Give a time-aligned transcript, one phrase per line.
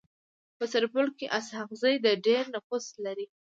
[0.57, 3.25] په سرپل کي اسحق زي د ډير نفوذ لري.